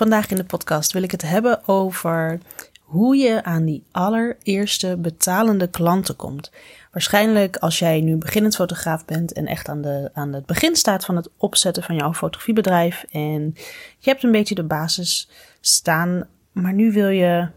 [0.00, 2.38] Vandaag in de podcast wil ik het hebben over
[2.80, 6.50] hoe je aan die allereerste betalende klanten komt.
[6.92, 11.04] Waarschijnlijk als jij nu beginnend fotograaf bent en echt aan, de, aan het begin staat
[11.04, 13.54] van het opzetten van jouw fotografiebedrijf en
[13.98, 17.48] je hebt een beetje de basis staan, maar nu wil je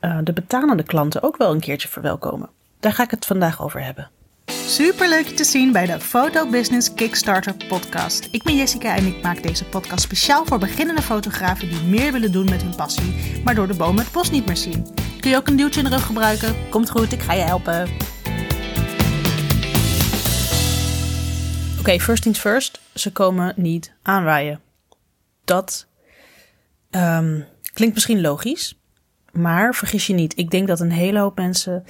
[0.00, 2.48] uh, de betalende klanten ook wel een keertje verwelkomen.
[2.80, 4.10] Daar ga ik het vandaag over hebben.
[4.66, 8.28] Super leuk je te zien bij de Photo Business Kickstarter podcast.
[8.30, 12.32] Ik ben Jessica en ik maak deze podcast speciaal voor beginnende fotografen die meer willen
[12.32, 14.86] doen met hun passie, maar door de bomen het bos niet meer zien.
[15.20, 16.54] Kun je ook een duwtje in de rug gebruiken?
[16.70, 17.88] Komt goed, ik ga je helpen.
[21.80, 22.80] Oké, first things first.
[22.94, 24.60] Ze komen niet aanwaaien.
[25.44, 25.86] Dat
[26.90, 28.78] um, klinkt misschien logisch,
[29.32, 30.38] maar vergis je niet.
[30.38, 31.84] Ik denk dat een hele hoop mensen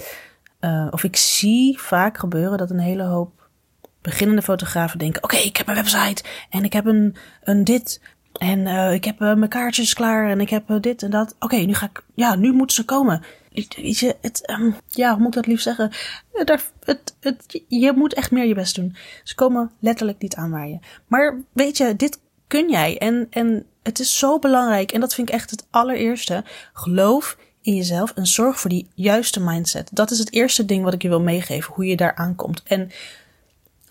[0.61, 3.49] uh, of ik zie vaak gebeuren dat een hele hoop
[4.03, 8.01] beginnende fotografen denken: Oké, ik heb een website en ik heb een, een dit.
[8.33, 11.37] En uh, ik heb uh, mijn kaartjes klaar en ik heb dit en dat.
[11.39, 12.05] Oké, nu ga ik.
[12.15, 13.23] Ja, nu moeten ze komen.
[13.51, 15.91] Je, het, um, ja, hoe moet ik dat lief zeggen?
[16.45, 18.97] Daar, het, het, je moet echt meer je best doen.
[19.25, 20.81] Ze komen letterlijk niet aanwaaien.
[21.07, 22.99] Maar weet je, dit kun jij.
[22.99, 24.93] En, en het is zo belangrijk.
[24.93, 26.45] En dat vind ik echt het allereerste.
[26.73, 29.91] Geloof in jezelf en zorg voor die juiste mindset.
[29.93, 32.63] Dat is het eerste ding wat ik je wil meegeven, hoe je daar aankomt.
[32.63, 32.91] En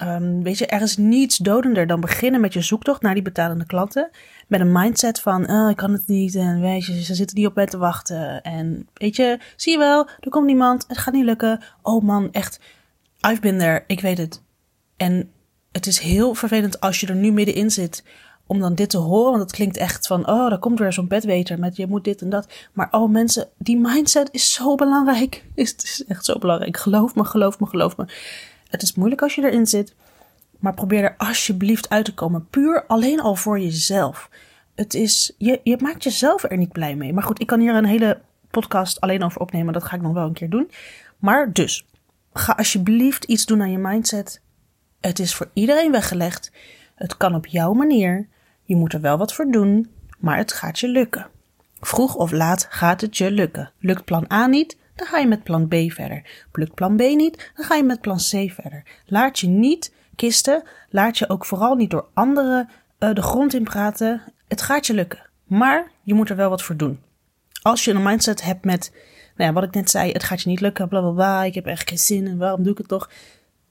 [0.02, 3.66] um, weet je, er is niets dodender dan beginnen met je zoektocht naar die betalende
[3.66, 4.10] klanten.
[4.48, 7.48] Met een mindset van, oh, ik kan het niet en weet je, ze zitten niet
[7.48, 8.42] op mij te wachten.
[8.42, 11.64] En weet je, zie je wel, er komt niemand, het gaat niet lukken.
[11.82, 12.60] Oh man, echt,
[13.30, 14.42] I've been there, ik weet het.
[14.98, 15.32] En
[15.72, 18.04] het is heel vervelend als je er nu middenin zit
[18.50, 19.30] om dan dit te horen.
[19.30, 22.22] Want het klinkt echt van, oh, daar komt weer zo'n bedweter met je moet dit
[22.22, 22.48] en dat.
[22.74, 25.44] Maar oh mensen, die mindset is zo belangrijk.
[25.56, 26.78] Het is echt zo belangrijk.
[26.78, 28.06] Geloof me, geloof me, geloof me.
[28.70, 29.96] Het is moeilijk als je erin zit.
[30.60, 32.48] Maar probeer er alsjeblieft uit te komen.
[32.50, 34.30] Puur alleen al voor jezelf.
[34.76, 37.14] Het is, je, je maakt jezelf er niet blij mee.
[37.14, 39.74] Maar goed, ik kan hier een hele podcast alleen over opnemen.
[39.74, 40.72] Dat ga ik nog wel een keer doen.
[41.18, 41.86] Maar dus,
[42.34, 44.42] ga alsjeblieft iets doen aan je mindset.
[45.00, 46.52] Het is voor iedereen weggelegd.
[46.96, 48.28] Het kan op jouw manier.
[48.70, 51.28] Je moet er wel wat voor doen, maar het gaat je lukken.
[51.80, 53.72] Vroeg of laat gaat het je lukken.
[53.80, 56.46] Lukt plan A niet, dan ga je met plan B verder.
[56.52, 58.84] Lukt plan B niet, dan ga je met plan C verder.
[59.06, 62.70] Laat je niet kisten, laat je ook vooral niet door anderen
[63.00, 64.22] uh, de grond in praten.
[64.48, 67.00] Het gaat je lukken, maar je moet er wel wat voor doen.
[67.62, 68.92] Als je een mindset hebt met,
[69.36, 71.54] nou ja, wat ik net zei, het gaat je niet lukken, bla bla bla, ik
[71.54, 73.10] heb echt geen zin en waarom doe ik het toch?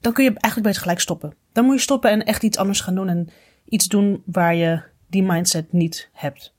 [0.00, 1.34] Dan kun je eigenlijk beter gelijk stoppen.
[1.52, 3.28] Dan moet je stoppen en echt iets anders gaan doen en
[3.68, 6.52] iets doen waar je die mindset niet hebt.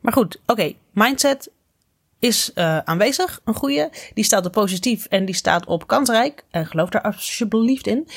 [0.00, 1.50] Maar goed, oké, mindset
[2.18, 3.90] is uh, aanwezig, een goede.
[4.14, 6.44] Die staat op positief en die staat op kansrijk.
[6.50, 8.08] En geloof daar alsjeblieft in.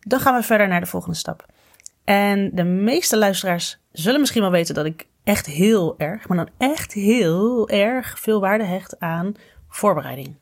[0.00, 1.46] Dan gaan we verder naar de volgende stap.
[2.04, 6.48] En de meeste luisteraars zullen misschien wel weten dat ik echt heel erg, maar dan
[6.58, 9.34] echt heel erg veel waarde hecht aan
[9.68, 10.34] voorbereiding.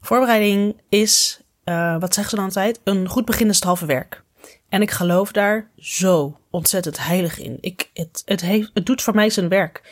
[0.00, 4.22] Voorbereiding is, uh, wat zeggen ze dan altijd, een goed begin is het halve werk.
[4.72, 7.58] En ik geloof daar zo ontzettend heilig in.
[7.60, 9.82] Ik, het, het, heeft, het doet voor mij zijn werk.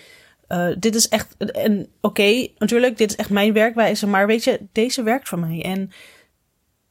[0.48, 4.60] Uh, dit is echt, en oké, natuurlijk, dit is echt mijn werkwijze, maar weet je,
[4.72, 5.62] deze werkt voor mij.
[5.62, 5.90] En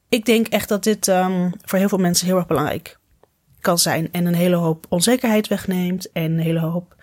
[0.09, 2.99] ik denk echt dat dit um, voor heel veel mensen heel erg belangrijk
[3.59, 4.11] kan zijn.
[4.11, 6.95] En een hele hoop onzekerheid wegneemt en een hele hoop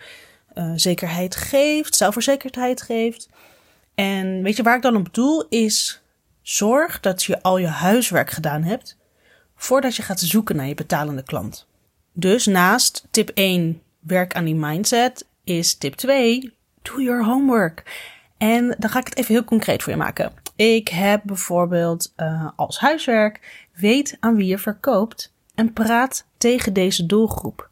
[0.53, 3.29] uh, zekerheid geeft, zelfverzekerdheid geeft.
[3.95, 6.01] En weet je waar ik dan op doel is,
[6.41, 8.97] zorg dat je al je huiswerk gedaan hebt
[9.57, 11.67] voordat je gaat zoeken naar je betalende klant.
[12.13, 18.05] Dus naast tip 1, werk aan die mindset, is tip 2, do your homework.
[18.37, 20.31] En dan ga ik het even heel concreet voor je maken.
[20.55, 27.05] Ik heb bijvoorbeeld uh, als huiswerk, weet aan wie je verkoopt en praat tegen deze
[27.05, 27.69] doelgroep.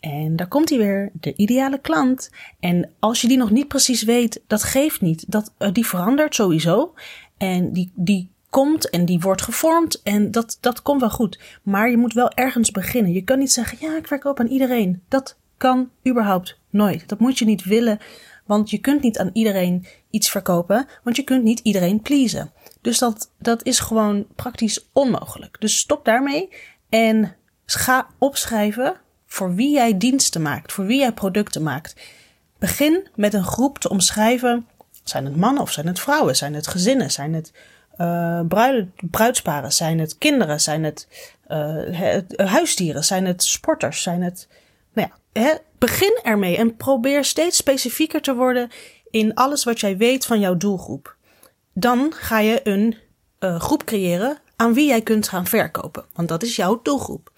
[0.00, 2.30] En daar komt hij weer, de ideale klant.
[2.60, 5.24] En als je die nog niet precies weet, dat geeft niet.
[5.28, 6.94] Dat, uh, die verandert sowieso.
[7.36, 11.38] En die, die komt en die wordt gevormd en dat, dat komt wel goed.
[11.62, 13.12] Maar je moet wel ergens beginnen.
[13.12, 15.02] Je kan niet zeggen, ja, ik verkoop aan iedereen.
[15.08, 17.08] Dat kan überhaupt nooit.
[17.08, 17.98] Dat moet je niet willen,
[18.46, 22.52] want je kunt niet aan iedereen iets verkopen, want je kunt niet iedereen pleasen.
[22.80, 25.56] Dus dat, dat is gewoon praktisch onmogelijk.
[25.60, 26.48] Dus stop daarmee
[26.88, 28.96] en ga opschrijven
[29.26, 31.94] voor wie jij diensten maakt, voor wie jij producten maakt.
[32.58, 34.66] Begin met een groep te omschrijven.
[35.04, 36.36] Zijn het mannen of zijn het vrouwen?
[36.36, 37.10] Zijn het gezinnen?
[37.10, 37.52] Zijn het
[37.98, 38.40] uh,
[39.10, 39.72] bruidsparen?
[39.72, 40.60] Zijn het kinderen?
[40.60, 41.08] Zijn het
[41.48, 43.04] uh, huisdieren?
[43.04, 44.02] Zijn het sporters?
[44.02, 44.48] Zijn het.
[44.92, 48.70] Nou ja, hè, begin ermee en probeer steeds specifieker te worden
[49.10, 51.16] in alles wat jij weet van jouw doelgroep.
[51.72, 52.96] Dan ga je een
[53.40, 57.32] groep creëren aan wie jij kunt gaan verkopen, want dat is jouw doelgroep.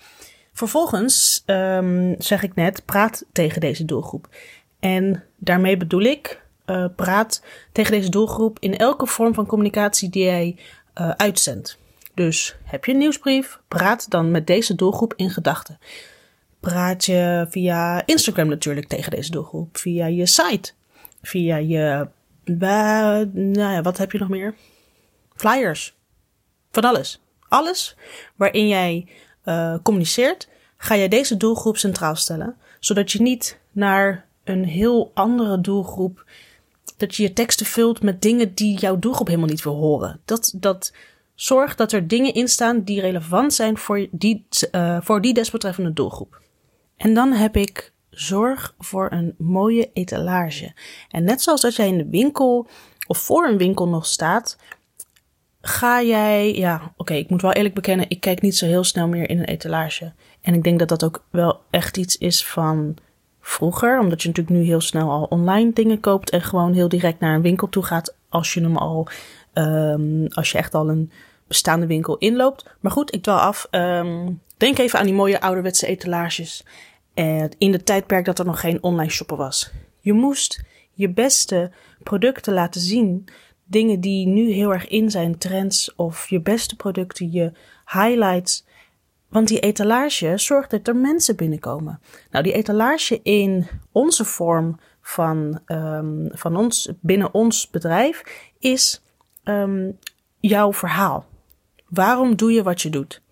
[0.52, 4.28] Vervolgens, um, zeg ik net, praat tegen deze doelgroep.
[4.80, 6.39] En daarmee bedoel ik,
[6.70, 10.56] uh, praat tegen deze doelgroep in elke vorm van communicatie die jij
[11.00, 11.78] uh, uitzendt.
[12.14, 15.78] Dus heb je een nieuwsbrief, praat dan met deze doelgroep in gedachten.
[16.60, 20.72] Praat je via Instagram natuurlijk tegen deze doelgroep, via je site,
[21.22, 22.08] via je.
[22.44, 24.54] Nou ja, wat heb je nog meer?
[25.34, 25.94] Flyers.
[26.70, 27.20] Van alles.
[27.48, 27.96] Alles
[28.36, 29.06] waarin jij
[29.44, 32.56] uh, communiceert, ga jij deze doelgroep centraal stellen.
[32.80, 36.24] Zodat je niet naar een heel andere doelgroep.
[37.00, 40.20] Dat je je teksten vult met dingen die jouw doelgroep helemaal niet wil horen.
[40.24, 40.92] Dat, dat
[41.34, 45.92] zorgt dat er dingen in staan die relevant zijn voor die, uh, voor die desbetreffende
[45.92, 46.40] doelgroep.
[46.96, 50.72] En dan heb ik zorg voor een mooie etalage.
[51.08, 52.66] En net zoals dat jij in de winkel
[53.06, 54.56] of voor een winkel nog staat,
[55.60, 59.08] ga jij, ja, oké, ik moet wel eerlijk bekennen, ik kijk niet zo heel snel
[59.08, 60.12] meer in een etalage.
[60.40, 62.96] En ik denk dat dat ook wel echt iets is van
[63.40, 67.20] vroeger, omdat je natuurlijk nu heel snel al online dingen koopt en gewoon heel direct
[67.20, 69.08] naar een winkel toe gaat als je hem al,
[69.54, 71.10] um, als je echt al een
[71.46, 72.64] bestaande winkel inloopt.
[72.80, 73.68] Maar goed, ik dwaal af.
[73.70, 76.64] Um, denk even aan die mooie ouderwetse etalages.
[77.14, 79.70] En in de tijdperk dat er nog geen online shoppen was.
[80.00, 81.70] Je moest je beste
[82.02, 83.28] producten laten zien
[83.64, 87.52] dingen die nu heel erg in zijn, trends of je beste producten, je
[87.86, 88.64] highlights.
[89.30, 92.00] Want die etalage zorgt dat er mensen binnenkomen.
[92.30, 98.22] Nou, die etalage in onze vorm van, um, van ons, binnen ons bedrijf
[98.58, 99.02] is
[99.44, 99.98] um,
[100.40, 101.26] jouw verhaal.
[101.88, 103.22] Waarom doe je wat je doet?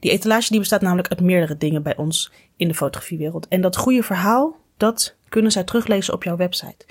[0.00, 3.48] Die etalage die bestaat namelijk uit meerdere dingen bij ons in de fotografiewereld.
[3.48, 6.86] En dat goede verhaal, dat kunnen zij teruglezen op jouw website.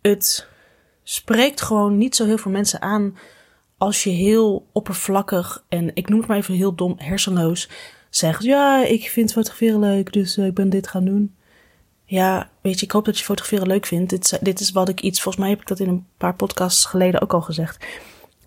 [0.00, 0.46] Het
[1.02, 3.16] spreekt gewoon niet zo heel veel mensen aan
[3.80, 7.68] als je heel oppervlakkig en ik noem het maar even heel dom, hersenloos
[8.10, 11.34] zegt: Ja, ik vind fotograferen leuk, dus uh, ik ben dit gaan doen.
[12.04, 14.10] Ja, weet je, ik hoop dat je fotograferen leuk vindt.
[14.10, 16.84] Dit, dit is wat ik iets, volgens mij heb ik dat in een paar podcasts
[16.84, 17.84] geleden ook al gezegd.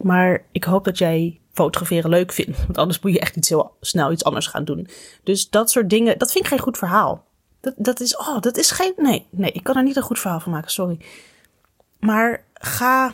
[0.01, 2.57] Maar ik hoop dat jij fotograferen leuk vindt.
[2.57, 4.88] Want anders moet je echt iets heel snel iets anders gaan doen.
[5.24, 7.25] Dus dat soort dingen, dat vind ik geen goed verhaal.
[7.59, 10.19] Dat, dat is, oh, dat is geen, nee, nee, ik kan er niet een goed
[10.19, 11.00] verhaal van maken, sorry.
[12.00, 13.13] Maar ga.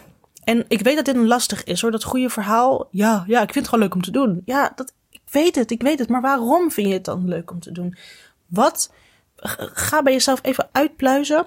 [0.50, 1.92] En ik weet dat dit een lastig is hoor.
[1.92, 2.88] Dat goede verhaal.
[2.92, 4.42] Ja, ja, ik vind het gewoon leuk om te doen.
[4.46, 6.10] Ja, dat, ik weet het, ik weet het.
[6.10, 7.96] Maar waarom vind je het dan leuk om te doen?
[8.48, 8.94] Wat?
[9.74, 11.46] Ga bij jezelf even uitpluizen.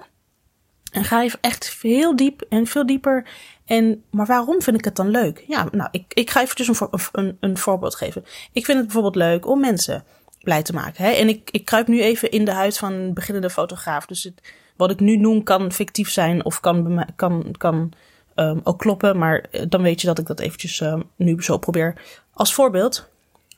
[0.91, 3.27] En ga even echt heel diep en veel dieper.
[3.65, 5.43] En, maar waarom vind ik het dan leuk?
[5.47, 8.25] Ja, nou, ik, ik ga eventjes een, een, een voorbeeld geven.
[8.51, 10.03] Ik vind het bijvoorbeeld leuk om mensen
[10.41, 11.03] blij te maken.
[11.03, 11.11] Hè?
[11.11, 14.05] En ik, ik kruip nu even in de huid van een beginnende fotograaf.
[14.05, 17.93] Dus het, wat ik nu noem kan fictief zijn of kan, kan, kan
[18.35, 19.17] um, ook kloppen.
[19.17, 22.01] Maar eh, dan weet je dat ik dat eventjes um, nu zo probeer
[22.33, 23.11] als voorbeeld.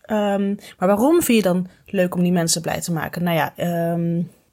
[0.09, 3.23] Um, maar waarom vind je dan leuk om die mensen blij te maken?
[3.23, 3.53] Nou ja,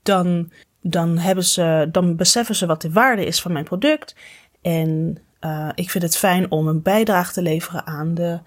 [0.03, 4.15] dan, dan, hebben ze, dan beseffen ze wat de waarde is van mijn product.
[4.63, 8.39] En uh, ik vind het fijn om een bijdrage te leveren aan de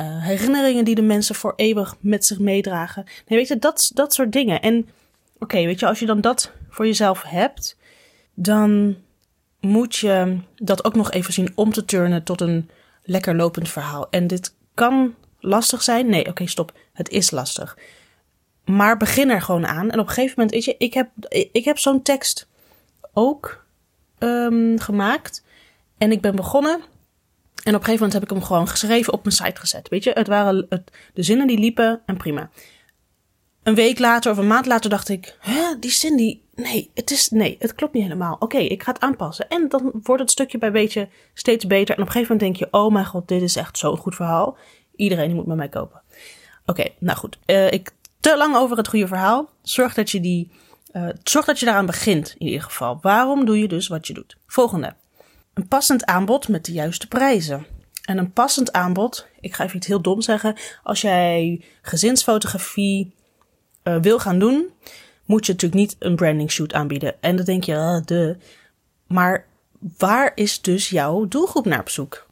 [0.00, 3.04] uh, herinneringen die de mensen voor eeuwig met zich meedragen.
[3.04, 4.60] Nee, weet je, dat, dat soort dingen.
[4.60, 4.88] En
[5.38, 7.76] oké, weet je, als je dan dat voor jezelf hebt,
[8.34, 8.96] dan
[9.60, 12.70] moet je dat ook nog even zien om te turnen tot een
[13.02, 14.10] lekker lopend verhaal.
[14.10, 16.08] En dit kan lastig zijn.
[16.08, 16.72] Nee, oké, stop.
[16.92, 17.78] Het is lastig.
[18.64, 19.90] Maar begin er gewoon aan.
[19.90, 21.08] En op een gegeven moment, weet je, ik heb,
[21.52, 22.48] ik heb zo'n tekst
[23.12, 23.64] ook
[24.18, 25.44] um, gemaakt.
[25.98, 26.80] En ik ben begonnen.
[27.64, 29.88] En op een gegeven moment heb ik hem gewoon geschreven op mijn site gezet.
[29.88, 30.68] Weet je, het waren
[31.14, 32.50] de zinnen die liepen en prima.
[33.68, 37.10] Een week later of een maand later dacht ik, hè, die zin die, nee, het
[37.10, 38.36] is, nee, het klopt niet helemaal.
[38.38, 39.48] Oké, ik ga het aanpassen.
[39.48, 41.96] En dan wordt het stukje bij beetje steeds beter.
[41.96, 44.14] En op een gegeven moment denk je, oh mijn god, dit is echt zo'n goed
[44.14, 44.56] verhaal.
[44.96, 46.02] Iedereen moet met mij kopen.
[46.66, 47.38] Oké, nou goed.
[47.46, 49.50] Uh, ik te lang over het goede verhaal.
[49.62, 50.50] Zorg dat je die,
[50.92, 52.98] uh, zorg dat je daaraan begint in ieder geval.
[53.00, 54.36] Waarom doe je dus wat je doet?
[54.46, 54.94] Volgende.
[55.54, 57.66] Een passend aanbod met de juiste prijzen.
[58.04, 60.56] En een passend aanbod, ik ga even iets heel dom zeggen.
[60.82, 63.16] Als jij gezinsfotografie
[63.88, 64.66] uh, wil gaan doen,
[65.24, 67.14] moet je natuurlijk niet een branding shoot aanbieden.
[67.20, 68.36] En dan denk je, uh, de.
[69.06, 69.46] Maar
[69.98, 72.26] waar is dus jouw doelgroep naar op zoek?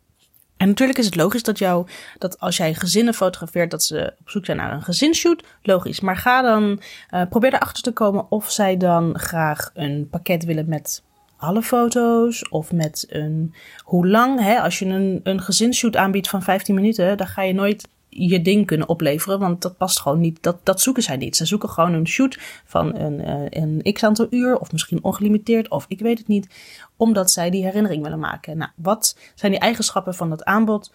[0.56, 1.86] En natuurlijk is het logisch dat, jou,
[2.18, 5.44] dat als jij gezinnen fotografeert, dat ze op zoek zijn naar een gezinsshoot.
[5.62, 6.00] Logisch.
[6.00, 10.68] Maar ga dan, uh, probeer erachter te komen of zij dan graag een pakket willen
[10.68, 11.02] met
[11.36, 14.40] alle foto's of met een hoe lang.
[14.40, 14.60] Hè?
[14.60, 18.66] Als je een, een gezinsshoot aanbiedt van 15 minuten, dan ga je nooit je ding
[18.66, 20.42] kunnen opleveren, want dat past gewoon niet.
[20.42, 21.36] Dat, dat zoeken zij niet.
[21.36, 25.68] Ze zoeken gewoon een shoot van een, uh, een x aantal uur, of misschien ongelimiteerd,
[25.68, 26.48] of ik weet het niet,
[26.96, 28.56] omdat zij die herinnering willen maken.
[28.56, 30.92] Nou, wat zijn die eigenschappen van dat aanbod?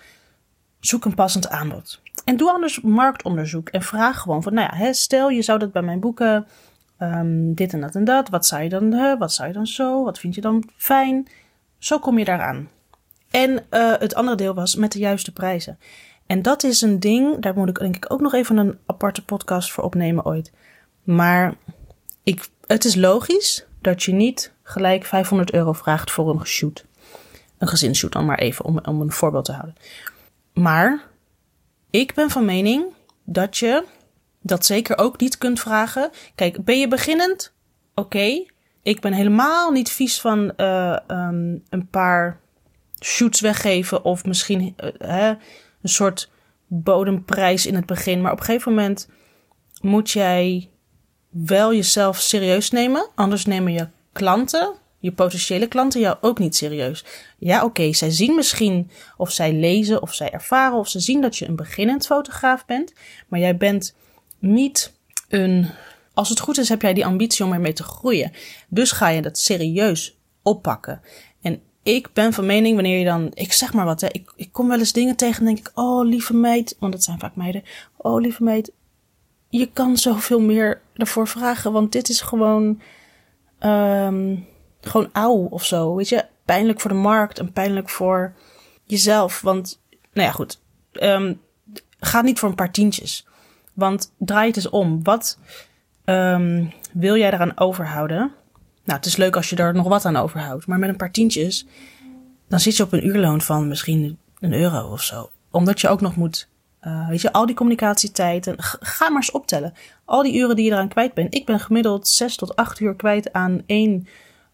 [0.79, 2.01] Zoek een passend aanbod.
[2.25, 5.71] En doe anders marktonderzoek en vraag gewoon van, nou ja, hè, stel je zou dat
[5.71, 6.47] bij mij boeken
[6.97, 8.29] ehm, dit en dat en dat.
[8.29, 10.03] Wat zou je dan, uh, wat zou je dan zo?
[10.03, 11.27] Wat vind je dan fijn?
[11.77, 12.69] Zo kom je daaraan.
[13.31, 15.77] En uh, het andere deel was met de juiste prijzen.
[16.31, 19.25] En dat is een ding, daar moet ik denk ik ook nog even een aparte
[19.25, 20.51] podcast voor opnemen ooit.
[21.03, 21.55] Maar
[22.23, 26.85] ik, het is logisch dat je niet gelijk 500 euro vraagt voor een shoot.
[27.57, 29.75] Een gezinsshoot dan maar even, om, om een voorbeeld te houden.
[30.53, 31.03] Maar
[31.89, 32.85] ik ben van mening
[33.23, 33.85] dat je
[34.41, 36.09] dat zeker ook niet kunt vragen.
[36.35, 37.53] Kijk, ben je beginnend?
[37.95, 38.45] Oké.
[38.81, 42.39] Ik ben helemaal niet vies van uh, um, een paar
[43.03, 45.33] shoots weggeven of misschien uh, hè,
[45.81, 46.29] een soort
[46.67, 48.21] bodemprijs in het begin.
[48.21, 49.07] Maar op een gegeven moment
[49.81, 50.69] moet jij
[51.29, 53.09] wel jezelf serieus nemen.
[53.15, 57.05] Anders nemen je klanten, je potentiële klanten, jou ook niet serieus.
[57.37, 61.37] Ja, oké, zij zien misschien of zij lezen of zij ervaren of ze zien dat
[61.37, 62.93] je een beginnend fotograaf bent.
[63.27, 63.95] Maar jij bent
[64.39, 64.93] niet
[65.29, 65.69] een.
[66.13, 68.31] Als het goed is, heb jij die ambitie om ermee te groeien.
[68.69, 71.01] Dus ga je dat serieus oppakken.
[71.83, 74.67] Ik ben van mening, wanneer je dan, ik zeg maar wat, hè, ik, ik kom
[74.67, 77.63] wel eens dingen tegen en denk ik, oh lieve meid, want het zijn vaak meiden,
[77.97, 78.71] oh lieve meid,
[79.49, 82.81] je kan zoveel meer ervoor vragen, want dit is gewoon,
[83.59, 84.47] um,
[84.81, 88.33] gewoon auw of zo, weet je, pijnlijk voor de markt en pijnlijk voor
[88.83, 89.81] jezelf, want,
[90.13, 90.61] nou ja, goed,
[90.91, 91.41] um,
[91.99, 93.27] ga niet voor een paar tientjes,
[93.73, 95.37] want draai het eens om, wat
[96.05, 98.31] um, wil jij eraan overhouden?
[98.83, 100.67] Nou, het is leuk als je er nog wat aan overhoudt.
[100.67, 101.65] Maar met een paar tientjes,
[102.47, 105.29] dan zit je op een uurloon van misschien een euro of zo.
[105.51, 106.47] Omdat je ook nog moet,
[106.83, 108.53] uh, weet je, al die communicatietijd.
[108.79, 109.73] Ga maar eens optellen.
[110.05, 111.35] Al die uren die je eraan kwijt bent.
[111.35, 114.07] Ik ben gemiddeld zes tot acht uur kwijt aan één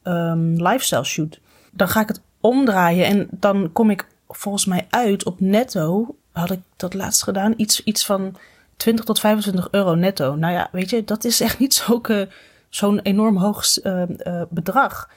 [0.03, 1.39] um, lifestyle shoot.
[1.71, 6.15] Dan ga ik het omdraaien en dan kom ik volgens mij uit op netto.
[6.31, 7.53] Had ik dat laatst gedaan?
[7.57, 8.35] Iets, iets van
[8.77, 10.35] 20 tot 25 euro netto.
[10.35, 12.29] Nou ja, weet je, dat is echt niet zulke
[12.77, 15.09] zo'n enorm hoog uh, uh, bedrag.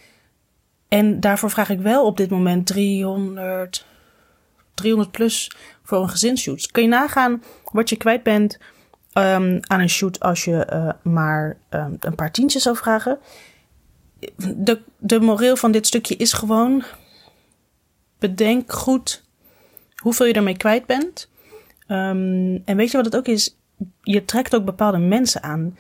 [0.89, 3.87] En daarvoor vraag ik wel op dit moment 300,
[4.75, 5.53] 300 plus
[5.83, 6.71] voor een gezinsshoot.
[6.71, 8.59] Kun je nagaan wat je kwijt bent
[9.15, 13.19] um, aan een shoot als je uh, maar um, een paar tientjes zou vragen?
[14.57, 16.83] De, de moreel van dit stukje is gewoon:
[18.19, 19.23] bedenk goed
[19.95, 21.29] hoeveel je ermee kwijt bent.
[21.89, 23.57] Um, en weet je wat het ook is?
[24.03, 25.77] Je trekt ook bepaalde mensen aan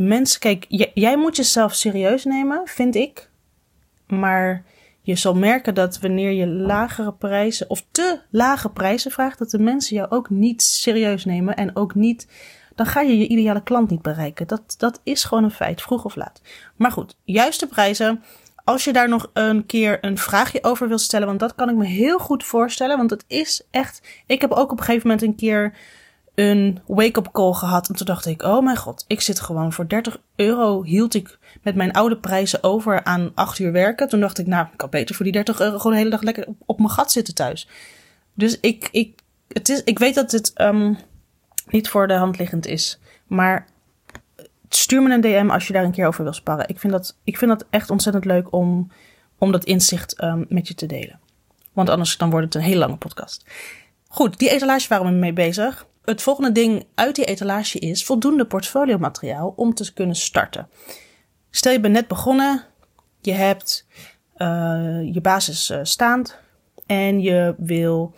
[0.00, 3.30] de mensen, kijk, jij moet jezelf serieus nemen, vind ik.
[4.06, 4.64] Maar
[5.00, 9.58] je zal merken dat wanneer je lagere prijzen of te lage prijzen vraagt, dat de
[9.58, 12.28] mensen jou ook niet serieus nemen en ook niet.
[12.74, 14.46] Dan ga je je ideale klant niet bereiken.
[14.46, 16.40] Dat, dat is gewoon een feit, vroeg of laat.
[16.76, 18.22] Maar goed, juiste prijzen.
[18.64, 21.76] Als je daar nog een keer een vraagje over wil stellen, want dat kan ik
[21.76, 22.96] me heel goed voorstellen.
[22.96, 24.02] Want het is echt.
[24.26, 25.74] Ik heb ook op een gegeven moment een keer
[26.40, 27.88] een wake-up call gehad.
[27.88, 31.38] En toen dacht ik, oh mijn god, ik zit gewoon voor 30 euro hield ik
[31.62, 34.08] met mijn oude prijzen over aan 8 uur werken.
[34.08, 36.22] Toen dacht ik, nou, ik kan beter voor die 30 euro gewoon de hele dag
[36.22, 37.68] lekker op, mijn gat zitten thuis.
[38.34, 39.18] Dus ik, ik,
[39.48, 40.98] het is, ik weet dat het um,
[41.68, 42.98] niet voor de hand liggend is.
[43.26, 43.66] Maar
[44.68, 46.68] stuur me een DM als je daar een keer over wil sparren.
[46.68, 48.90] Ik vind dat, ik vind dat echt ontzettend leuk om,
[49.38, 51.20] om dat inzicht um, met je te delen.
[51.72, 53.44] Want anders dan wordt het een hele lange podcast.
[54.08, 58.46] Goed, die etalage waren we mee bezig het volgende ding uit die etalage is voldoende
[58.46, 60.68] portfoliomateriaal om te kunnen starten.
[61.50, 62.64] Stel je bent net begonnen,
[63.20, 63.86] je hebt
[64.36, 66.38] uh, je basis uh, staand
[66.86, 68.14] en je wil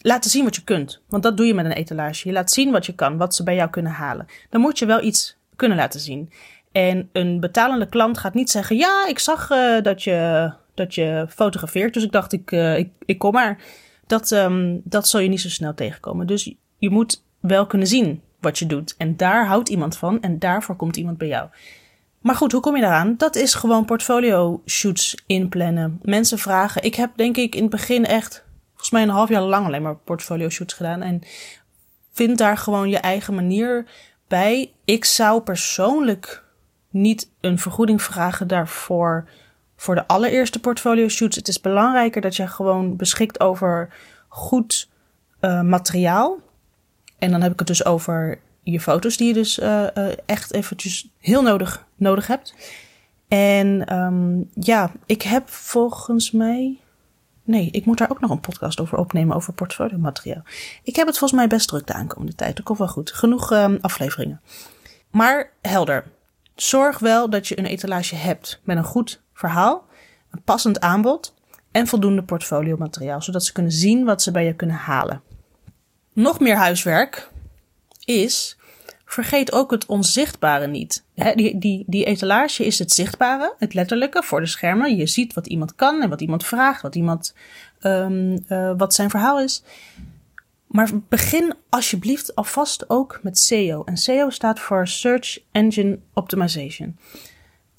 [0.00, 1.02] laten zien wat je kunt.
[1.08, 2.28] Want dat doe je met een etalage.
[2.28, 4.26] Je laat zien wat je kan, wat ze bij jou kunnen halen.
[4.50, 6.32] Dan moet je wel iets kunnen laten zien.
[6.72, 11.26] En een betalende klant gaat niet zeggen: Ja, ik zag uh, dat, je, dat je
[11.28, 13.62] fotografeert, dus ik dacht, ik, ik, ik kom maar.
[14.06, 16.26] Dat, um, dat zal je niet zo snel tegenkomen.
[16.26, 18.94] Dus je moet wel kunnen zien wat je doet.
[18.96, 21.48] En daar houdt iemand van en daarvoor komt iemand bij jou.
[22.20, 23.14] Maar goed, hoe kom je daaraan?
[23.16, 25.98] Dat is gewoon portfolio shoots inplannen.
[26.02, 26.82] Mensen vragen.
[26.82, 29.82] Ik heb denk ik in het begin echt, volgens mij een half jaar lang alleen
[29.82, 31.02] maar portfolio shoots gedaan.
[31.02, 31.22] En
[32.12, 33.86] vind daar gewoon je eigen manier
[34.28, 34.72] bij.
[34.84, 36.44] Ik zou persoonlijk
[36.90, 39.28] niet een vergoeding vragen daarvoor
[39.76, 41.36] voor de allereerste portfolio shoots.
[41.36, 43.94] Het is belangrijker dat je gewoon beschikt over
[44.28, 44.90] goed
[45.40, 46.38] uh, materiaal.
[47.22, 50.52] En dan heb ik het dus over je foto's die je dus uh, uh, echt
[50.52, 52.54] eventjes heel nodig, nodig hebt.
[53.28, 56.78] En um, ja, ik heb volgens mij.
[57.44, 60.42] Nee, ik moet daar ook nog een podcast over opnemen over portfolio materiaal.
[60.82, 62.56] Ik heb het volgens mij best druk de aankomende tijd.
[62.56, 63.12] Dat komt wel goed.
[63.12, 64.40] Genoeg um, afleveringen.
[65.10, 66.04] Maar helder.
[66.54, 69.84] Zorg wel dat je een etalage hebt met een goed verhaal,
[70.30, 71.34] een passend aanbod
[71.70, 75.22] en voldoende portfolio materiaal, zodat ze kunnen zien wat ze bij je kunnen halen.
[76.12, 77.30] Nog meer huiswerk
[78.04, 78.56] is
[79.04, 81.04] vergeet ook het onzichtbare niet.
[81.34, 84.96] die, die, die etalage is het zichtbare, het letterlijke voor de schermen.
[84.96, 87.34] Je ziet wat iemand kan en wat iemand vraagt, wat, iemand,
[87.80, 89.62] um, uh, wat zijn verhaal is.
[90.66, 93.84] Maar begin alsjeblieft alvast ook met SEO.
[93.84, 96.96] En SEO staat voor Search Engine Optimization.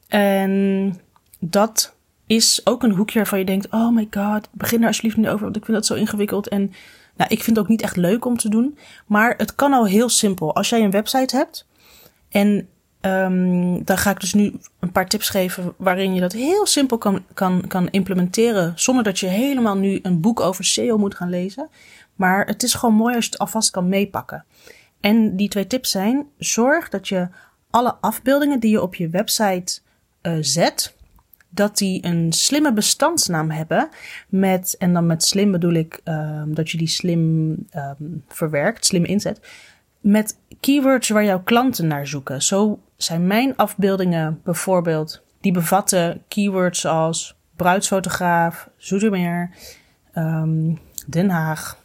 [0.07, 0.93] En
[1.39, 1.95] dat
[2.27, 5.43] is ook een hoekje waarvan je denkt: oh my god, begin daar alsjeblieft niet over,
[5.43, 6.47] want ik vind dat zo ingewikkeld.
[6.47, 6.73] En
[7.15, 8.77] nou, ik vind het ook niet echt leuk om te doen.
[9.07, 10.55] Maar het kan al heel simpel.
[10.55, 11.67] Als jij een website hebt
[12.29, 12.67] en
[13.01, 16.97] um, dan ga ik dus nu een paar tips geven waarin je dat heel simpel
[16.97, 18.73] kan, kan, kan implementeren.
[18.75, 21.69] Zonder dat je helemaal nu een boek over SEO moet gaan lezen.
[22.15, 24.45] Maar het is gewoon mooi als je het alvast kan meepakken.
[24.99, 27.27] En die twee tips zijn: zorg dat je
[27.69, 29.79] alle afbeeldingen die je op je website
[30.21, 30.95] uh, zet,
[31.53, 33.89] dat die een slimme bestandsnaam hebben.
[34.27, 39.05] Met, en dan met slim bedoel ik um, dat je die slim um, verwerkt, slim
[39.05, 39.39] inzet.
[39.99, 42.41] Met keywords waar jouw klanten naar zoeken.
[42.41, 49.49] Zo zijn mijn afbeeldingen bijvoorbeeld, die bevatten keywords als bruidsfotograaf, Zoetermeer,
[50.15, 51.77] um, Den Haag,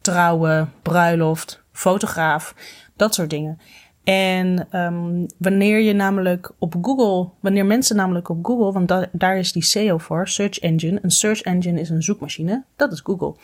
[0.00, 2.54] trouwen, bruiloft, fotograaf,
[2.96, 3.58] dat soort dingen.
[4.08, 9.38] En um, wanneer je namelijk op Google, wanneer mensen namelijk op Google, want da daar
[9.38, 10.98] is die SEO voor, Search Engine.
[11.02, 13.34] Een search engine is een zoekmachine, dat is Google.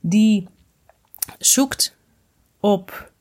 [0.00, 0.48] Die
[1.38, 1.96] zoekt
[2.60, 3.12] op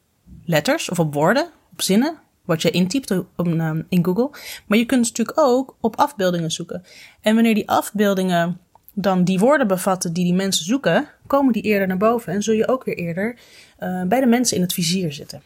[0.46, 4.30] letters of op woorden, op zinnen, wat je intypt um, in Google.
[4.66, 6.84] Maar je kunt natuurlijk ook op afbeeldingen zoeken.
[7.22, 8.60] En wanneer die afbeeldingen
[8.94, 12.54] dan die woorden bevatten die die mensen zoeken, komen die eerder naar boven en zul
[12.54, 13.38] je ook weer eerder
[13.80, 15.42] uh, bij de mensen in het vizier zitten.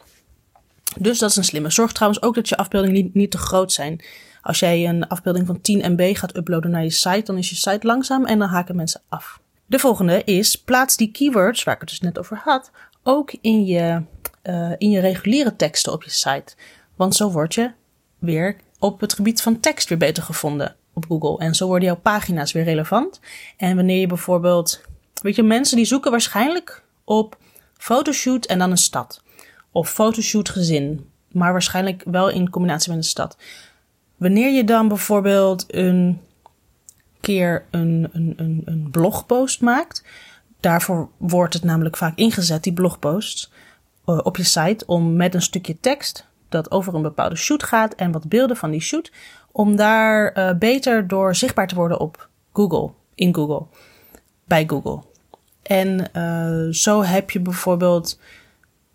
[0.98, 1.70] Dus dat is een slimme.
[1.70, 4.00] Zorg trouwens ook dat je afbeeldingen niet te groot zijn.
[4.42, 7.56] Als jij een afbeelding van 10 MB gaat uploaden naar je site, dan is je
[7.56, 9.40] site langzaam en dan haken mensen af.
[9.66, 12.70] De volgende is plaats die keywords, waar ik het dus net over had,
[13.02, 14.02] ook in je,
[14.42, 16.54] uh, in je reguliere teksten op je site.
[16.96, 17.70] Want zo word je
[18.18, 21.38] weer op het gebied van tekst weer beter gevonden op Google.
[21.38, 23.20] En zo worden jouw pagina's weer relevant.
[23.56, 24.80] En wanneer je bijvoorbeeld,
[25.22, 27.38] weet je, mensen die zoeken waarschijnlijk op
[27.76, 29.22] fotoshoot en dan een stad
[29.78, 33.36] of fotoshoot gezin, maar waarschijnlijk wel in combinatie met een stad.
[34.16, 36.20] Wanneer je dan bijvoorbeeld een
[37.20, 40.04] keer een, een, een, een blogpost maakt,
[40.60, 43.50] daarvoor wordt het namelijk vaak ingezet, die blogpost,
[44.06, 47.94] uh, op je site, om met een stukje tekst dat over een bepaalde shoot gaat
[47.94, 49.12] en wat beelden van die shoot,
[49.52, 53.66] om daar uh, beter door zichtbaar te worden op Google, in Google,
[54.44, 55.02] bij Google.
[55.62, 58.20] En uh, zo heb je bijvoorbeeld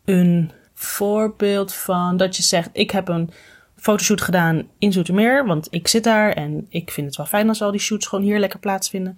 [0.05, 3.29] een voorbeeld van dat je zegt: Ik heb een
[3.75, 7.61] fotoshoot gedaan in Zoetermeer, want ik zit daar en ik vind het wel fijn als
[7.61, 9.17] al die shoots gewoon hier lekker plaatsvinden.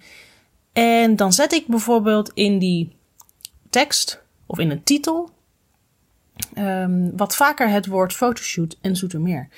[0.72, 2.96] En dan zet ik bijvoorbeeld in die
[3.70, 5.30] tekst of in een titel
[6.58, 9.48] um, wat vaker het woord fotoshoot en Zoetermeer.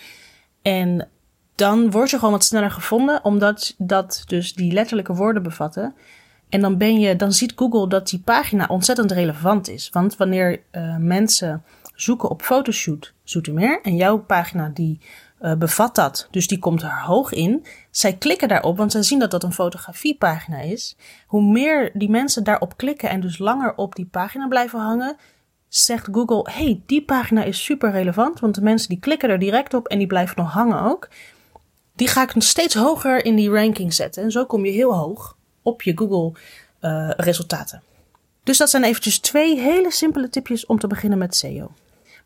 [0.62, 1.08] En
[1.54, 5.94] dan word je gewoon wat sneller gevonden, omdat dat dus die letterlijke woorden bevatten.
[6.48, 9.90] En dan ben je, dan ziet Google dat die pagina ontzettend relevant is.
[9.90, 11.62] Want wanneer uh, mensen
[12.00, 13.80] zoeken op fotoshoot Zoetermeer.
[13.82, 15.00] En jouw pagina die
[15.40, 16.28] uh, bevat dat.
[16.30, 17.64] Dus die komt er hoog in.
[17.90, 20.96] Zij klikken daarop, want zij zien dat dat een fotografiepagina is.
[21.26, 25.16] Hoe meer die mensen daarop klikken en dus langer op die pagina blijven hangen,
[25.68, 28.40] zegt Google: hey, die pagina is super relevant.
[28.40, 31.08] Want de mensen die klikken er direct op en die blijven nog hangen ook.
[31.94, 34.22] Die ga ik steeds hoger in die ranking zetten.
[34.22, 36.40] En zo kom je heel hoog op je Google
[36.80, 37.82] uh, resultaten.
[38.42, 41.70] Dus dat zijn eventjes twee hele simpele tipjes om te beginnen met SEO.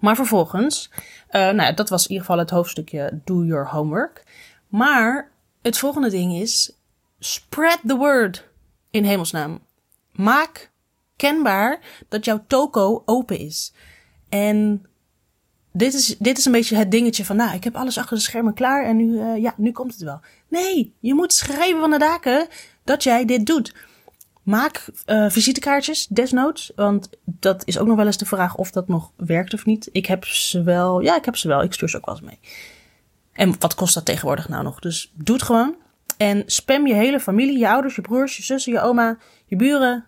[0.03, 0.91] Maar vervolgens,
[1.31, 4.23] uh, nou, dat was in ieder geval het hoofdstukje Do Your Homework.
[4.69, 6.79] Maar het volgende ding is:
[7.19, 8.49] spread the word
[8.91, 9.61] in hemelsnaam.
[10.12, 10.71] Maak
[11.17, 13.73] kenbaar dat jouw toko open is.
[14.29, 14.87] En
[15.73, 18.23] dit is, dit is een beetje het dingetje van, nou, ik heb alles achter de
[18.23, 20.21] schermen klaar en nu, uh, ja, nu komt het wel.
[20.49, 22.47] Nee, je moet schrijven van de daken
[22.85, 23.75] dat jij dit doet.
[24.42, 26.72] Maak uh, visitekaartjes, desnoods.
[26.76, 29.88] Want dat is ook nog wel eens de vraag of dat nog werkt of niet.
[29.92, 31.00] Ik heb ze wel.
[31.00, 31.62] Ja, ik heb ze wel.
[31.62, 32.38] Ik stuur ze ook wel eens mee.
[33.33, 34.78] En wat kost dat tegenwoordig nou nog?
[34.78, 35.74] Dus doe het gewoon.
[36.16, 40.05] En spam je hele familie, je ouders, je broers, je zussen, je oma, je buren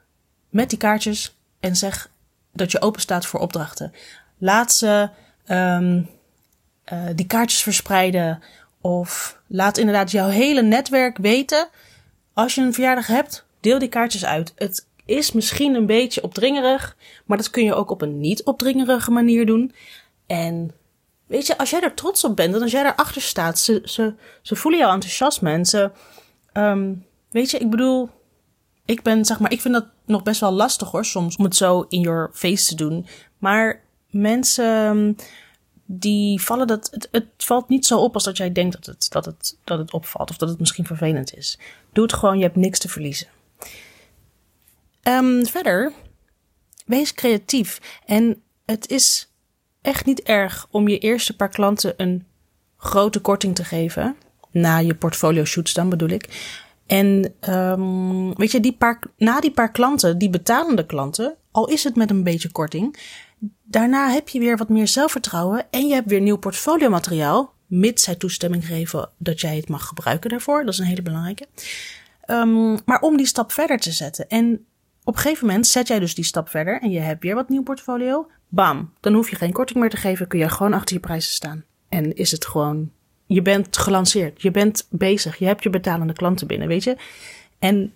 [0.48, 1.36] met die kaartjes.
[1.60, 2.10] En zeg
[2.52, 3.92] dat je open staat voor opdrachten.
[4.38, 5.08] Laat ze
[5.48, 6.08] um,
[6.92, 8.42] uh, die kaartjes verspreiden.
[8.80, 11.68] Of laat inderdaad jouw hele netwerk weten.
[12.32, 14.52] Als je een verjaardag hebt, Deel die kaartjes uit.
[14.56, 19.10] Het is misschien een beetje opdringerig, maar dat kun je ook op een niet opdringerige
[19.10, 19.72] manier doen.
[20.26, 20.70] En
[21.26, 23.80] weet je, als jij er trots op bent en als jij erachter staat, ze,
[24.42, 25.90] ze, voelen jouw enthousiasme en ze,
[26.52, 28.08] um, weet je, ik bedoel,
[28.84, 31.56] ik ben, zeg maar, ik vind dat nog best wel lastig hoor, soms om het
[31.56, 33.06] zo in your face te doen.
[33.38, 35.16] Maar mensen,
[35.84, 39.06] die vallen dat, het, het valt niet zo op als dat jij denkt dat het,
[39.10, 40.30] dat, het, dat het opvalt.
[40.30, 41.58] Of dat het misschien vervelend is.
[41.92, 43.28] Doe het gewoon, je hebt niks te verliezen.
[45.08, 45.92] Um, verder,
[46.86, 47.80] wees creatief.
[48.06, 49.32] En het is
[49.82, 52.26] echt niet erg om je eerste paar klanten een
[52.76, 54.16] grote korting te geven.
[54.50, 56.52] Na je portfolio shoots dan bedoel ik.
[56.86, 61.84] En um, weet je, die paar, na die paar klanten, die betalende klanten, al is
[61.84, 62.96] het met een beetje korting,
[63.62, 68.02] daarna heb je weer wat meer zelfvertrouwen en je hebt weer nieuw portfolio materiaal, mits
[68.02, 70.64] zij toestemming geven dat jij het mag gebruiken daarvoor.
[70.64, 71.46] Dat is een hele belangrijke.
[72.26, 74.28] Um, maar om die stap verder te zetten.
[74.28, 74.66] En
[75.04, 77.48] op een gegeven moment zet jij dus die stap verder en je hebt weer wat
[77.48, 78.30] nieuw portfolio.
[78.48, 81.32] Bam, dan hoef je geen korting meer te geven, kun je gewoon achter je prijzen
[81.32, 81.64] staan.
[81.88, 82.90] En is het gewoon,
[83.26, 86.96] je bent gelanceerd, je bent bezig, je hebt je betalende klanten binnen, weet je.
[87.58, 87.92] En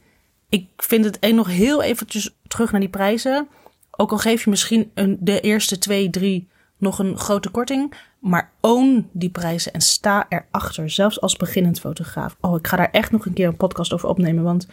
[0.48, 3.48] ik vind het nog heel eventjes terug naar die prijzen.
[3.90, 7.94] Ook al geef je misschien een, de eerste twee, drie nog een grote korting.
[8.18, 10.90] Maar own die prijzen en sta erachter.
[10.90, 12.36] Zelfs als beginnend fotograaf.
[12.40, 14.44] Oh, ik ga daar echt nog een keer een podcast over opnemen.
[14.44, 14.66] Want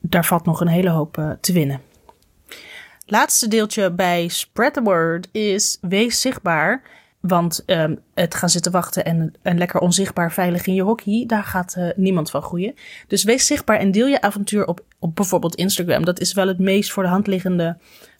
[0.00, 1.80] daar valt nog een hele hoop uh, te winnen.
[3.06, 6.82] Laatste deeltje bij Spread the Word is wees zichtbaar.
[7.20, 11.44] Want um, het gaan zitten wachten en, en lekker onzichtbaar veilig in je hockey, daar
[11.44, 12.74] gaat uh, niemand van groeien.
[13.06, 16.04] Dus wees zichtbaar en deel je avontuur op, op bijvoorbeeld Instagram.
[16.04, 17.78] Dat is wel het meest voor de hand liggende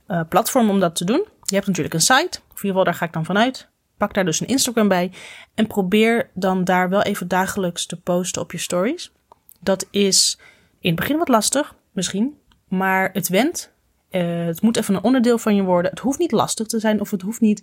[0.08, 1.26] uh, platform om dat te doen.
[1.42, 3.68] Je hebt natuurlijk een site, of in ieder geval daar ga ik dan vanuit.
[3.96, 5.12] Pak daar dus een Instagram bij
[5.54, 9.12] en probeer dan daar wel even dagelijks te posten op je stories.
[9.60, 10.38] Dat is
[10.80, 12.38] in het begin wat lastig, misschien,
[12.68, 13.72] maar het went.
[14.10, 15.90] Uh, het moet even een onderdeel van je worden.
[15.90, 17.62] Het hoeft niet lastig te zijn of het hoeft niet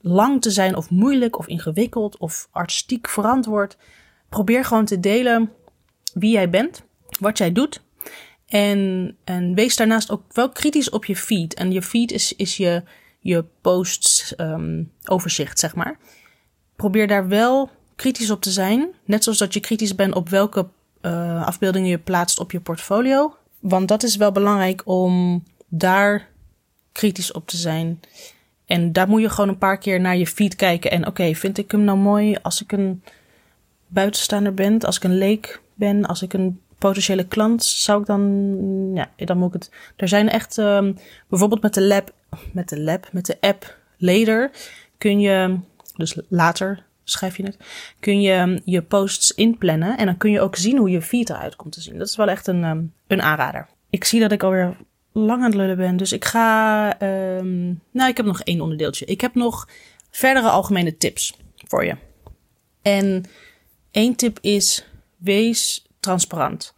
[0.00, 3.76] lang te zijn of moeilijk of ingewikkeld of artistiek verantwoord.
[4.28, 5.52] Probeer gewoon te delen
[6.14, 6.82] wie jij bent,
[7.20, 7.82] wat jij doet.
[8.46, 11.54] En, en wees daarnaast ook wel kritisch op je feed.
[11.54, 12.82] En je feed is, is je,
[13.18, 15.98] je posts um, overzicht, zeg maar.
[16.76, 18.88] Probeer daar wel kritisch op te zijn.
[19.04, 20.68] Net zoals dat je kritisch bent op welke
[21.02, 23.36] uh, afbeeldingen je plaatst op je portfolio.
[23.60, 26.28] Want dat is wel belangrijk om daar
[26.92, 28.00] kritisch op te zijn.
[28.66, 30.90] En daar moet je gewoon een paar keer naar je feed kijken.
[30.90, 33.02] En oké, vind ik hem nou mooi als ik een
[33.86, 38.90] buitenstaander ben, als ik een leek ben, als ik een potentiële klant, zou ik dan,
[38.94, 39.70] ja, dan moet ik het.
[39.96, 40.96] Er zijn echt, um,
[41.28, 42.12] bijvoorbeeld met de lab,
[42.52, 44.50] met de lab, met de app Later
[44.98, 45.58] kun je,
[45.96, 47.56] dus later schrijf je het,
[48.00, 51.30] kun je ehm, je posts inplannen en dan kun je ook zien hoe je feed
[51.30, 51.98] eruit komt te zien.
[51.98, 53.68] Dat is wel echt een, um, een aanrader.
[53.90, 54.76] Ik zie dat ik alweer
[55.12, 55.96] lang aan het lullen ben.
[55.96, 56.86] Dus ik ga.
[57.36, 59.04] Um, nou, ik heb nog één onderdeeltje.
[59.04, 59.68] Ik heb nog
[60.10, 61.96] verdere algemene tips voor je.
[62.82, 63.24] En
[63.90, 64.86] één tip is:
[65.16, 66.74] wees transparant.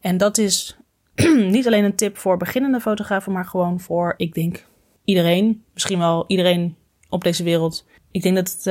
[0.00, 0.76] En dat is
[1.54, 4.66] niet alleen een tip voor beginnende fotografen, maar gewoon voor, ik denk,
[5.04, 5.64] iedereen.
[5.72, 6.76] Misschien wel iedereen
[7.08, 7.86] op deze wereld.
[8.10, 8.66] Ik denk dat het,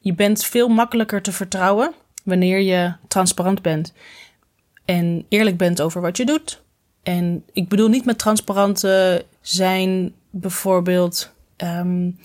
[0.00, 1.92] je bent veel makkelijker te vertrouwen
[2.24, 3.92] wanneer je transparant bent.
[4.84, 6.62] En eerlijk bent over wat je doet
[7.02, 8.84] en ik bedoel niet met transparant
[9.40, 11.32] zijn bijvoorbeeld.
[11.56, 12.18] Um,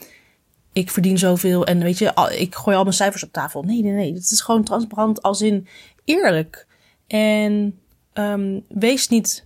[0.73, 3.63] ik verdien zoveel en weet je, ik gooi al mijn cijfers op tafel.
[3.63, 4.13] Nee, nee, nee.
[4.13, 5.67] Het is gewoon transparant als in
[6.05, 6.67] eerlijk.
[7.07, 7.79] En
[8.13, 9.45] um, wees niet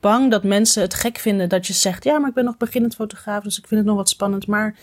[0.00, 2.94] bang dat mensen het gek vinden dat je zegt: Ja, maar ik ben nog beginnend
[2.94, 4.46] fotograaf, dus ik vind het nog wat spannend.
[4.46, 4.76] Maar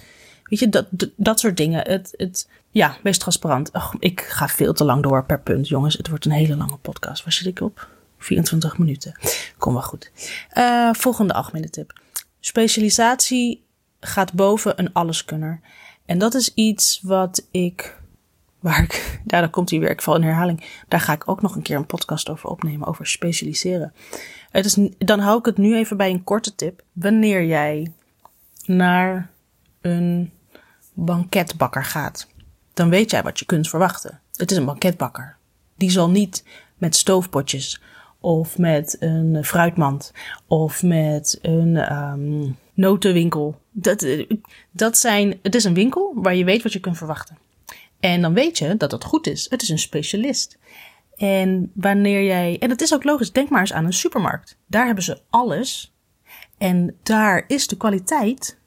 [0.59, 1.87] weet je, dat, dat, soort dingen.
[1.87, 3.73] Het, het, ja, wees transparant.
[3.73, 5.97] Ach, ik ga veel te lang door per punt, jongens.
[5.97, 7.23] Het wordt een hele lange podcast.
[7.23, 7.89] Waar zit ik op?
[8.17, 9.19] 24 minuten.
[9.57, 10.11] Kom wel goed.
[10.57, 11.99] Uh, volgende algemene tip.
[12.39, 13.63] Specialisatie
[13.99, 15.59] gaat boven een alleskunner.
[16.05, 17.99] En dat is iets wat ik,
[18.59, 18.91] waar ik,
[19.25, 20.83] daar, daar komt hij weer, ik val in herhaling.
[20.87, 23.93] Daar ga ik ook nog een keer een podcast over opnemen, over specialiseren.
[24.49, 26.83] Het is, dan hou ik het nu even bij een korte tip.
[26.91, 27.91] Wanneer jij
[28.65, 29.29] naar
[29.81, 30.31] een
[30.93, 32.27] banketbakker gaat,
[32.73, 34.19] dan weet jij wat je kunt verwachten.
[34.35, 35.37] Het is een banketbakker.
[35.75, 36.43] Die zal niet
[36.77, 37.81] met stoofpotjes
[38.19, 40.13] of met een fruitmand
[40.47, 43.61] of met een um, notenwinkel.
[43.71, 44.07] Dat,
[44.71, 47.37] dat zijn, het is een winkel waar je weet wat je kunt verwachten.
[47.99, 49.49] En dan weet je dat dat goed is.
[49.49, 50.57] Het is een specialist.
[51.15, 54.57] En wanneer jij, en het is ook logisch, denk maar eens aan een supermarkt.
[54.67, 55.93] Daar hebben ze alles.
[56.57, 58.57] En daar is de kwaliteit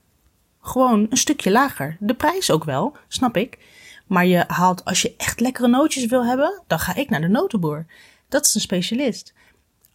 [0.66, 1.96] gewoon een stukje lager.
[2.00, 3.58] De prijs ook wel, snap ik.
[4.06, 7.28] Maar je haalt, als je echt lekkere nootjes wil hebben, dan ga ik naar de
[7.28, 7.86] notenboer.
[8.28, 9.34] Dat is een specialist.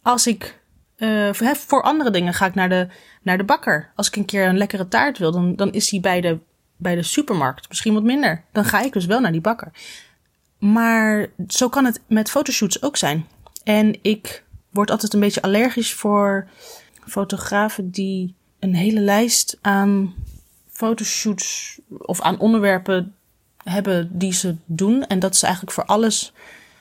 [0.02, 0.60] Als ik
[0.96, 2.88] uh, voor andere dingen ga ik naar de,
[3.22, 3.92] naar de bakker.
[3.94, 6.38] Als ik een keer een lekkere taart wil, dan, dan is die bij de,
[6.76, 8.44] bij de supermarkt misschien wat minder.
[8.52, 9.72] Dan ga ik dus wel naar die bakker.
[10.58, 13.26] Maar zo kan het met fotoshoots ook zijn.
[13.64, 16.48] En ik word altijd een beetje allergisch voor
[17.06, 20.14] fotografen die een hele lijst aan
[20.82, 23.14] fotoshoots of aan onderwerpen
[23.64, 26.32] hebben die ze doen en dat ze eigenlijk voor alles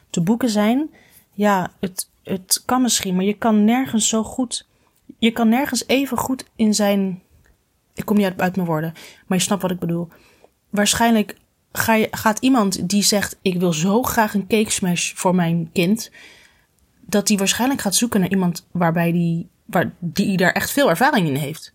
[0.10, 0.90] te boeken zijn.
[1.34, 4.68] Ja, het, het kan misschien, maar je kan nergens zo goed.
[5.18, 7.22] Je kan nergens even goed in zijn.
[7.94, 8.94] Ik kom niet uit, mijn woorden,
[9.28, 10.08] maar je snapt wat ik bedoel.
[10.70, 11.38] Waarschijnlijk
[11.72, 15.70] ga je, gaat iemand die zegt: Ik wil zo graag een cake smash voor mijn
[15.74, 16.12] kind.
[17.00, 21.28] Dat die waarschijnlijk gaat zoeken naar iemand waarbij die, waar, die daar echt veel ervaring
[21.28, 21.74] in heeft.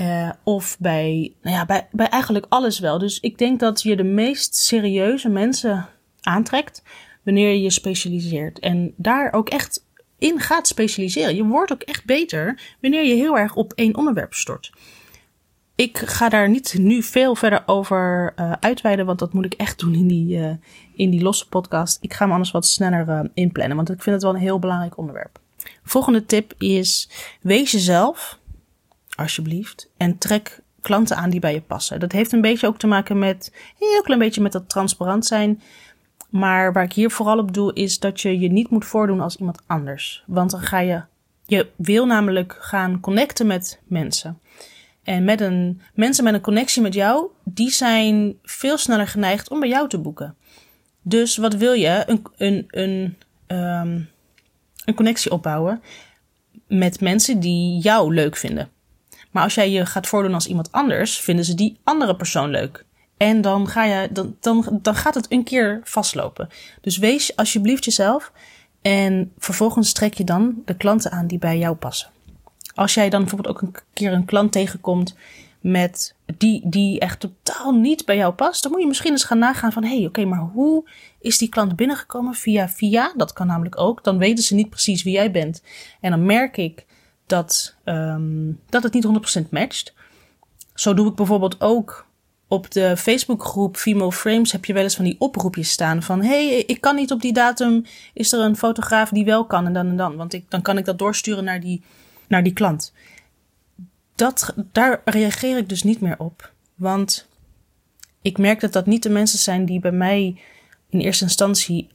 [0.00, 2.98] Uh, of bij, nou ja, bij, bij eigenlijk alles wel.
[2.98, 5.88] Dus ik denk dat je de meest serieuze mensen
[6.20, 6.82] aantrekt
[7.22, 8.58] wanneer je je specialiseert.
[8.58, 9.84] En daar ook echt
[10.18, 11.36] in gaat specialiseren.
[11.36, 14.72] Je wordt ook echt beter wanneer je heel erg op één onderwerp stort.
[15.74, 19.78] Ik ga daar niet nu veel verder over uh, uitweiden, want dat moet ik echt
[19.78, 20.50] doen in die, uh,
[20.94, 21.98] in die losse podcast.
[22.00, 24.98] Ik ga hem anders wat sneller inplannen, want ik vind het wel een heel belangrijk
[24.98, 25.38] onderwerp.
[25.82, 27.08] Volgende tip is:
[27.40, 28.38] wees jezelf,
[29.16, 32.00] alsjeblieft, en trek klanten aan die bij je passen.
[32.00, 35.62] Dat heeft een beetje ook te maken met, heel klein beetje met dat transparant zijn.
[36.30, 39.36] Maar waar ik hier vooral op doe, is dat je je niet moet voordoen als
[39.36, 40.24] iemand anders.
[40.26, 41.02] Want dan ga je,
[41.46, 44.38] je wil namelijk gaan connecten met mensen.
[45.02, 49.60] En met een, mensen met een connectie met jou, die zijn veel sneller geneigd om
[49.60, 50.36] bij jou te boeken.
[51.02, 52.02] Dus wat wil je?
[52.06, 54.08] Een, een, een, um,
[54.84, 55.82] een connectie opbouwen
[56.68, 58.70] met mensen die jou leuk vinden.
[59.36, 62.84] Maar als jij je gaat voordoen als iemand anders, vinden ze die andere persoon leuk.
[63.16, 66.48] En dan, ga je, dan, dan, dan gaat het een keer vastlopen.
[66.80, 68.32] Dus wees alsjeblieft jezelf.
[68.82, 72.10] En vervolgens trek je dan de klanten aan die bij jou passen.
[72.74, 75.16] Als jij dan bijvoorbeeld ook een keer een klant tegenkomt
[75.60, 79.38] met die, die echt totaal niet bij jou past, dan moet je misschien eens gaan
[79.38, 80.88] nagaan van hé, hey, oké, maar hoe
[81.20, 82.34] is die klant binnengekomen?
[82.34, 84.04] Via via, dat kan namelijk ook.
[84.04, 85.62] Dan weten ze niet precies wie jij bent.
[86.00, 86.85] En dan merk ik
[87.26, 89.94] dat, um, dat het niet 100% matcht.
[90.74, 92.06] Zo doe ik bijvoorbeeld ook
[92.48, 96.48] op de Facebookgroep Female Frames heb je wel eens van die oproepjes staan van hey,
[96.48, 99.88] ik kan niet op die datum, is er een fotograaf die wel kan en dan
[99.88, 101.82] en dan, want ik, dan kan ik dat doorsturen naar die,
[102.28, 102.92] naar die klant.
[104.14, 107.28] Dat, daar reageer ik dus niet meer op, want
[108.22, 110.40] ik merk dat dat niet de mensen zijn die bij mij
[110.90, 111.88] in eerste instantie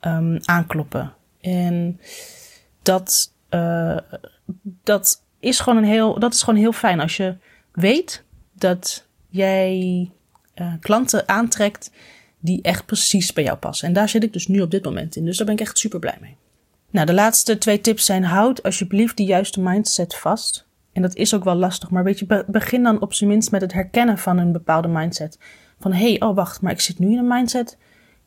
[0.00, 1.14] um, aankloppen.
[1.40, 2.00] En
[2.82, 3.96] dat, uh,
[4.82, 7.36] dat is gewoon een heel, dat is gewoon heel fijn als je
[7.72, 10.10] weet dat jij
[10.54, 11.90] uh, klanten aantrekt
[12.38, 13.88] die echt precies bij jou passen.
[13.88, 15.24] En daar zit ik dus nu op dit moment in.
[15.24, 16.36] Dus daar ben ik echt super blij mee.
[16.90, 20.66] Nou, de laatste twee tips zijn: houd alsjeblieft de juiste mindset vast.
[20.92, 23.60] En dat is ook wel lastig, maar weet je, begin dan op zijn minst met
[23.60, 25.38] het herkennen van een bepaalde mindset.
[25.80, 27.78] Van hé, hey, oh wacht, maar ik zit nu in een mindset,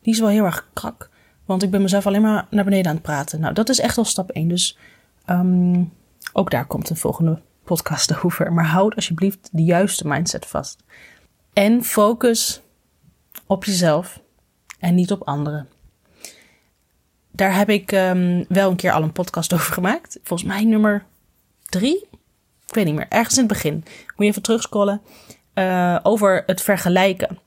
[0.02, 1.10] die is wel heel erg krak.
[1.44, 3.40] Want ik ben mezelf alleen maar naar beneden aan het praten.
[3.40, 4.48] Nou, dat is echt al stap 1.
[4.48, 4.78] Dus
[5.26, 5.92] um,
[6.32, 8.52] ook daar komt een volgende podcast over.
[8.52, 10.82] Maar houd alsjeblieft de juiste mindset vast.
[11.52, 12.60] En focus
[13.46, 14.20] op jezelf
[14.78, 15.68] en niet op anderen.
[17.30, 20.18] Daar heb ik um, wel een keer al een podcast over gemaakt.
[20.22, 21.04] Volgens mij nummer
[21.64, 22.08] drie.
[22.66, 23.08] Ik weet niet meer.
[23.08, 23.74] Ergens in het begin.
[23.74, 23.84] Moet
[24.16, 25.00] je even terugscrollen.
[25.54, 27.38] Uh, over het vergelijken.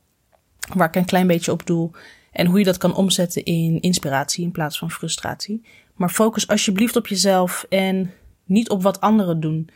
[0.74, 1.92] Waar ik een klein beetje op doel.
[2.32, 5.62] En hoe je dat kan omzetten in inspiratie in plaats van frustratie.
[5.96, 8.14] Maar focus alsjeblieft op jezelf en
[8.46, 9.70] niet op wat anderen doen.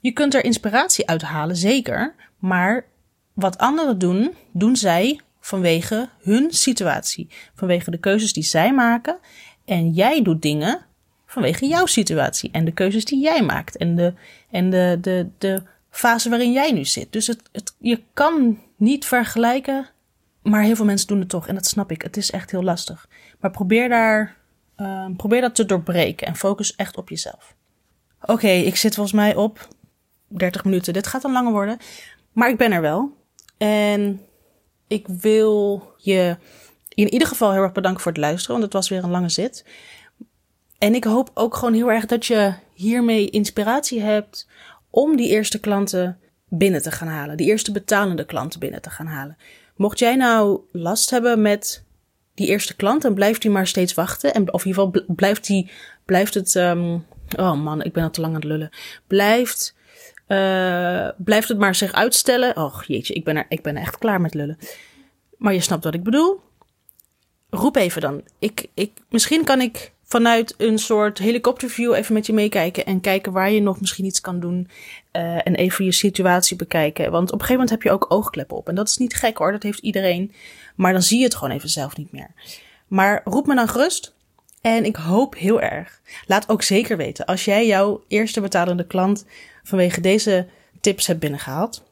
[0.00, 2.14] Je kunt er inspiratie uit halen, zeker.
[2.38, 2.86] Maar
[3.32, 7.28] wat anderen doen, doen zij vanwege hun situatie.
[7.54, 9.18] Vanwege de keuzes die zij maken.
[9.64, 10.86] En jij doet dingen
[11.26, 12.50] vanwege jouw situatie.
[12.50, 13.76] En de keuzes die jij maakt.
[13.76, 14.14] En de,
[14.50, 17.12] en de, de, de fase waarin jij nu zit.
[17.12, 19.88] Dus het, het, je kan niet vergelijken.
[20.42, 21.48] Maar heel veel mensen doen het toch.
[21.48, 22.02] En dat snap ik.
[22.02, 23.08] Het is echt heel lastig.
[23.40, 24.36] Maar probeer daar.
[24.76, 26.26] Uh, probeer dat te doorbreken.
[26.26, 27.54] En focus echt op jezelf.
[28.20, 29.68] Oké, ik zit volgens mij op
[30.28, 30.92] 30 minuten.
[30.92, 31.78] Dit gaat dan langer worden.
[32.32, 33.12] Maar ik ben er wel.
[33.56, 34.20] En
[34.86, 36.36] ik wil je
[36.88, 38.50] in ieder geval heel erg bedanken voor het luisteren.
[38.52, 39.64] Want het was weer een lange zit.
[40.78, 44.48] En ik hoop ook gewoon heel erg dat je hiermee inspiratie hebt
[44.90, 47.36] om die eerste klanten binnen te gaan halen.
[47.36, 49.36] Die eerste betalende klanten binnen te gaan halen.
[49.76, 51.84] Mocht jij nou last hebben met
[52.36, 54.34] die eerste klant, dan blijft die maar steeds wachten.
[54.34, 55.70] En, of in ieder geval blijft, die,
[56.04, 56.54] blijft het.
[56.54, 57.04] Um,
[57.36, 58.70] oh man, ik ben al te lang aan het lullen.
[59.06, 59.74] Blijft
[60.28, 62.56] uh, blijft het maar zich uitstellen.
[62.56, 64.58] Och jeetje, ik ben, er, ik ben echt klaar met lullen.
[65.36, 66.40] Maar je snapt wat ik bedoel.
[67.50, 68.22] Roep even dan.
[68.38, 72.86] Ik, ik, misschien kan ik vanuit een soort helikopterview even met je meekijken.
[72.86, 74.68] En kijken waar je nog misschien iets kan doen.
[75.12, 77.10] Uh, en even je situatie bekijken.
[77.10, 78.68] Want op een gegeven moment heb je ook oogkleppen op.
[78.68, 80.32] En dat is niet gek hoor, dat heeft iedereen.
[80.76, 82.30] Maar dan zie je het gewoon even zelf niet meer.
[82.86, 84.14] Maar roep me dan gerust.
[84.60, 86.00] En ik hoop heel erg.
[86.26, 89.24] Laat ook zeker weten als jij jouw eerste betalende klant
[89.62, 90.46] vanwege deze
[90.80, 91.84] tips hebt binnengehaald.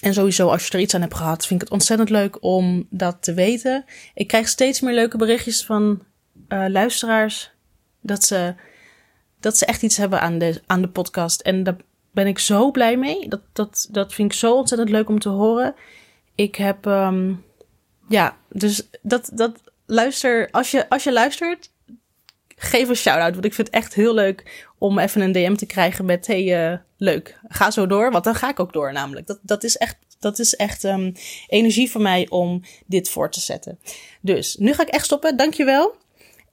[0.00, 2.86] En sowieso, als je er iets aan hebt gehad, vind ik het ontzettend leuk om
[2.90, 3.84] dat te weten.
[4.14, 6.02] Ik krijg steeds meer leuke berichtjes van
[6.48, 7.50] uh, luisteraars.
[8.00, 8.54] Dat ze,
[9.40, 11.40] dat ze echt iets hebben aan de, aan de podcast.
[11.40, 11.76] En daar
[12.10, 13.28] ben ik zo blij mee.
[13.28, 15.74] Dat, dat, dat vind ik zo ontzettend leuk om te horen.
[16.34, 17.44] Ik heb, um,
[18.08, 19.52] ja, dus dat, dat
[19.86, 21.70] luister, als je, als je luistert,
[22.56, 23.32] geef een shout-out.
[23.32, 26.70] Want ik vind het echt heel leuk om even een DM te krijgen met: hey,
[26.72, 28.10] uh, leuk, ga zo door.
[28.10, 29.26] Want dan ga ik ook door, namelijk.
[29.26, 31.12] Dat, dat is echt, dat is echt um,
[31.46, 33.78] energie voor mij om dit voor te zetten.
[34.20, 35.36] Dus nu ga ik echt stoppen.
[35.36, 35.94] Dankjewel.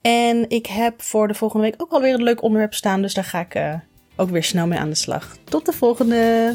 [0.00, 3.02] En ik heb voor de volgende week ook alweer een leuk onderwerp staan.
[3.02, 3.74] Dus daar ga ik uh,
[4.16, 5.36] ook weer snel mee aan de slag.
[5.44, 6.54] Tot de volgende.